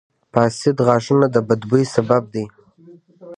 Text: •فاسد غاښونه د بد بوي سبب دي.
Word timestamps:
•فاسد 0.33 0.77
غاښونه 0.87 1.27
د 1.31 1.37
بد 1.47 1.61
بوي 1.69 1.83
سبب 1.95 2.23
دي. 2.33 2.45